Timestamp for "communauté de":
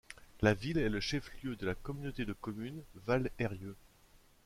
1.75-2.33